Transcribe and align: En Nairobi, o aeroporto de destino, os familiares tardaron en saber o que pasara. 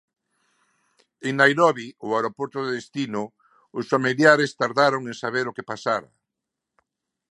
En 1.27 1.33
Nairobi, 1.41 1.87
o 2.07 2.07
aeroporto 2.17 2.57
de 2.63 2.71
destino, 2.79 3.21
os 3.79 3.85
familiares 3.93 4.55
tardaron 4.61 5.01
en 5.09 5.15
saber 5.23 5.45
o 5.47 5.55
que 5.55 5.67
pasara. 5.71 6.09